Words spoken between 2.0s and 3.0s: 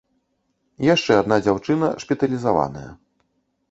шпіталізаваная.